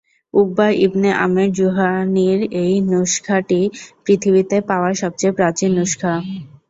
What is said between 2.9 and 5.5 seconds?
নুসখাটি পৃথিবীতে পাওয়া সবচেয়ে